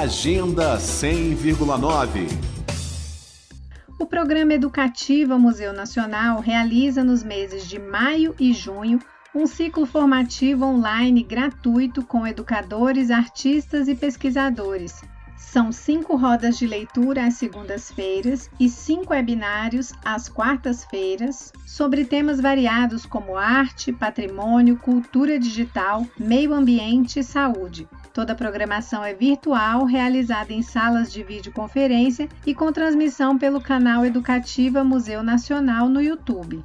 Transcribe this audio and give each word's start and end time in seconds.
Agenda 0.00 0.78
100,9 0.78 2.26
O 4.00 4.06
programa 4.06 4.54
Educativa 4.54 5.36
Museu 5.36 5.70
Nacional 5.74 6.40
realiza 6.40 7.04
nos 7.04 7.22
meses 7.22 7.68
de 7.68 7.78
maio 7.78 8.34
e 8.40 8.54
junho 8.54 8.98
um 9.34 9.46
ciclo 9.46 9.84
formativo 9.84 10.64
online 10.64 11.22
gratuito 11.22 12.02
com 12.02 12.26
educadores, 12.26 13.10
artistas 13.10 13.86
e 13.86 13.94
pesquisadores. 13.94 15.02
São 15.36 15.70
cinco 15.70 16.16
rodas 16.16 16.56
de 16.56 16.66
leitura 16.66 17.26
às 17.26 17.34
segundas-feiras 17.34 18.48
e 18.58 18.68
cinco 18.68 19.12
webinários 19.12 19.92
às 20.04 20.28
quartas-feiras 20.28 21.52
sobre 21.66 22.04
temas 22.04 22.40
variados 22.40 23.04
como 23.04 23.36
arte, 23.36 23.92
patrimônio, 23.92 24.78
cultura 24.78 25.38
digital, 25.38 26.06
meio 26.18 26.54
ambiente 26.54 27.18
e 27.18 27.24
saúde. 27.24 27.88
Toda 28.14 28.32
a 28.32 28.36
programação 28.36 29.04
é 29.04 29.14
virtual, 29.14 29.84
realizada 29.84 30.52
em 30.52 30.62
salas 30.62 31.12
de 31.12 31.22
videoconferência 31.22 32.28
e 32.46 32.54
com 32.54 32.72
transmissão 32.72 33.38
pelo 33.38 33.60
canal 33.60 34.04
Educativa 34.04 34.84
Museu 34.84 35.22
Nacional 35.22 35.88
no 35.88 36.00
YouTube. 36.00 36.62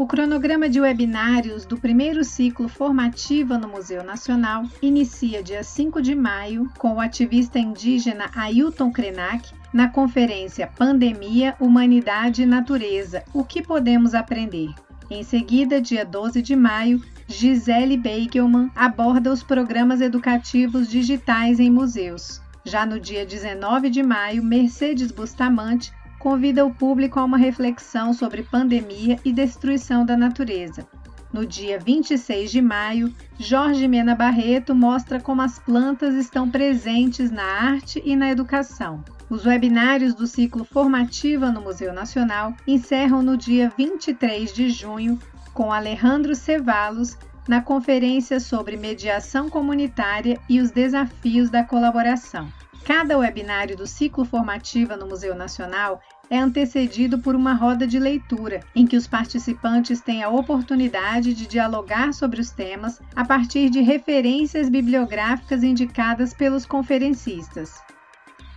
O 0.00 0.06
cronograma 0.06 0.66
de 0.66 0.80
webinários 0.80 1.66
do 1.66 1.76
primeiro 1.76 2.24
ciclo 2.24 2.70
Formativa 2.70 3.58
no 3.58 3.68
Museu 3.68 4.02
Nacional 4.02 4.64
inicia 4.80 5.42
dia 5.42 5.62
5 5.62 6.00
de 6.00 6.14
maio 6.14 6.70
com 6.78 6.94
o 6.94 7.00
ativista 7.00 7.58
indígena 7.58 8.30
Ailton 8.34 8.90
Krenak 8.90 9.52
na 9.70 9.88
conferência 9.88 10.66
Pandemia, 10.66 11.54
Humanidade 11.60 12.44
e 12.44 12.46
Natureza: 12.46 13.22
O 13.34 13.44
que 13.44 13.62
podemos 13.62 14.14
aprender? 14.14 14.70
Em 15.10 15.22
seguida, 15.22 15.82
dia 15.82 16.02
12 16.02 16.40
de 16.40 16.56
maio, 16.56 17.02
Gisele 17.28 17.98
Beigelman 17.98 18.70
aborda 18.74 19.30
os 19.30 19.42
programas 19.42 20.00
educativos 20.00 20.88
digitais 20.88 21.60
em 21.60 21.68
museus. 21.68 22.40
Já 22.64 22.86
no 22.86 22.98
dia 22.98 23.26
19 23.26 23.90
de 23.90 24.02
maio, 24.02 24.42
Mercedes 24.42 25.12
Bustamante 25.12 25.92
convida 26.20 26.66
o 26.66 26.72
público 26.72 27.18
a 27.18 27.24
uma 27.24 27.38
reflexão 27.38 28.12
sobre 28.12 28.42
pandemia 28.42 29.18
e 29.24 29.32
destruição 29.32 30.04
da 30.04 30.16
natureza. 30.16 30.86
No 31.32 31.46
dia 31.46 31.78
26 31.78 32.50
de 32.50 32.60
maio, 32.60 33.14
Jorge 33.38 33.88
Mena 33.88 34.14
Barreto 34.14 34.74
mostra 34.74 35.18
como 35.18 35.40
as 35.40 35.58
plantas 35.58 36.14
estão 36.14 36.50
presentes 36.50 37.30
na 37.30 37.42
arte 37.42 38.02
e 38.04 38.14
na 38.14 38.30
educação. 38.30 39.02
Os 39.30 39.46
webinários 39.46 40.12
do 40.12 40.26
ciclo 40.26 40.64
Formativa 40.64 41.50
no 41.50 41.62
Museu 41.62 41.94
Nacional 41.94 42.54
encerram 42.66 43.22
no 43.22 43.36
dia 43.36 43.72
23 43.78 44.52
de 44.52 44.68
junho 44.68 45.18
com 45.54 45.72
Alejandro 45.72 46.34
Cevalos 46.34 47.16
na 47.48 47.62
conferência 47.62 48.38
sobre 48.40 48.76
mediação 48.76 49.48
comunitária 49.48 50.38
e 50.48 50.60
os 50.60 50.70
desafios 50.70 51.48
da 51.48 51.64
colaboração. 51.64 52.52
Cada 52.84 53.18
webinário 53.18 53.76
do 53.76 53.86
ciclo 53.86 54.24
formativa 54.24 54.96
no 54.96 55.06
Museu 55.06 55.34
Nacional 55.34 56.00
é 56.30 56.38
antecedido 56.38 57.18
por 57.18 57.34
uma 57.34 57.52
roda 57.52 57.86
de 57.86 57.98
leitura, 57.98 58.60
em 58.74 58.86
que 58.86 58.96
os 58.96 59.06
participantes 59.06 60.00
têm 60.00 60.22
a 60.22 60.28
oportunidade 60.28 61.34
de 61.34 61.46
dialogar 61.46 62.14
sobre 62.14 62.40
os 62.40 62.50
temas 62.50 63.00
a 63.14 63.24
partir 63.24 63.68
de 63.68 63.80
referências 63.80 64.68
bibliográficas 64.68 65.62
indicadas 65.62 66.32
pelos 66.32 66.64
conferencistas. 66.64 67.80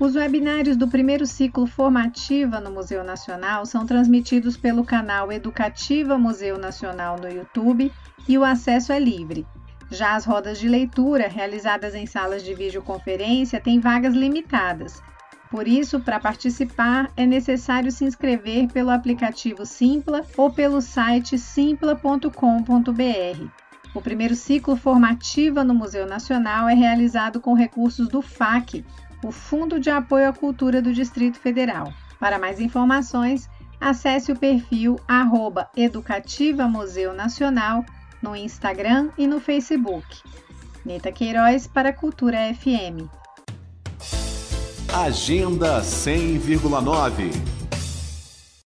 Os 0.00 0.16
webinários 0.16 0.76
do 0.76 0.88
primeiro 0.88 1.26
ciclo 1.26 1.66
Formativa 1.66 2.58
no 2.58 2.70
Museu 2.70 3.04
Nacional 3.04 3.66
são 3.66 3.84
transmitidos 3.84 4.56
pelo 4.56 4.82
canal 4.82 5.30
Educativa 5.30 6.16
Museu 6.16 6.58
Nacional 6.58 7.18
no 7.20 7.28
YouTube 7.28 7.92
e 8.26 8.38
o 8.38 8.44
acesso 8.44 8.92
é 8.92 8.98
livre. 8.98 9.46
Já 9.90 10.14
as 10.14 10.24
rodas 10.24 10.58
de 10.58 10.68
leitura, 10.68 11.26
realizadas 11.26 11.94
em 11.94 12.06
salas 12.06 12.44
de 12.44 12.54
videoconferência, 12.54 13.60
têm 13.60 13.80
vagas 13.80 14.14
limitadas. 14.14 15.02
Por 15.50 15.66
isso, 15.66 15.98
para 15.98 16.20
participar, 16.20 17.10
é 17.16 17.26
necessário 17.26 17.90
se 17.90 18.04
inscrever 18.04 18.68
pelo 18.68 18.90
aplicativo 18.90 19.66
Simpla 19.66 20.24
ou 20.36 20.52
pelo 20.52 20.80
site 20.80 21.36
simpla.com.br. 21.36 22.30
O 23.92 24.00
primeiro 24.00 24.36
ciclo 24.36 24.76
Formativa 24.76 25.64
no 25.64 25.74
Museu 25.74 26.06
Nacional 26.06 26.68
é 26.68 26.74
realizado 26.74 27.40
com 27.40 27.52
recursos 27.52 28.06
do 28.06 28.22
FAC, 28.22 28.84
o 29.24 29.32
Fundo 29.32 29.80
de 29.80 29.90
Apoio 29.90 30.28
à 30.28 30.32
Cultura 30.32 30.80
do 30.80 30.94
Distrito 30.94 31.40
Federal. 31.40 31.92
Para 32.20 32.38
mais 32.38 32.60
informações, 32.60 33.50
acesse 33.80 34.30
o 34.30 34.38
perfil 34.38 35.00
arroba 35.08 35.68
Educativa 35.76 36.68
Museu 36.68 37.12
Nacional 37.12 37.84
no 38.22 38.36
Instagram 38.36 39.10
e 39.16 39.26
no 39.26 39.40
Facebook. 39.40 40.06
Neta 40.84 41.12
Queiroz 41.12 41.66
para 41.66 41.92
Cultura 41.92 42.52
FM. 42.54 43.08
Agenda 44.92 45.80
100,9 45.80 47.49